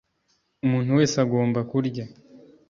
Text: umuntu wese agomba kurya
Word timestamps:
umuntu 0.65 0.89
wese 0.97 1.15
agomba 1.25 1.59
kurya 1.69 2.05